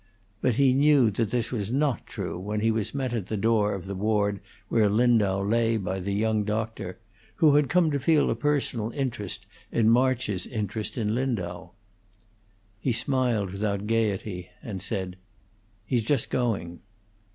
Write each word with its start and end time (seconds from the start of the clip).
But 0.41 0.55
he 0.55 0.73
knew 0.73 1.11
that 1.11 1.29
this 1.29 1.51
was 1.51 1.71
not 1.71 2.07
true 2.07 2.39
when 2.39 2.61
he 2.61 2.71
was 2.71 2.95
met 2.95 3.13
at 3.13 3.27
the 3.27 3.37
door 3.37 3.75
of 3.75 3.85
the 3.85 3.93
ward 3.93 4.39
where 4.67 4.89
Lindau 4.89 5.43
lay 5.43 5.77
by 5.77 5.99
the 5.99 6.11
young 6.11 6.43
doctor, 6.43 6.97
who 7.35 7.53
had 7.53 7.69
come 7.69 7.91
to 7.91 7.99
feel 7.99 8.31
a 8.31 8.35
personal 8.35 8.89
interest 8.93 9.45
in 9.71 9.89
March's 9.91 10.47
interest 10.47 10.97
in 10.97 11.13
Lindau. 11.13 11.69
He 12.79 12.91
smiled 12.91 13.51
without 13.51 13.85
gayety, 13.85 14.49
and 14.63 14.81
said, 14.81 15.17
"He's 15.85 16.01
just 16.03 16.31
going." 16.31 16.79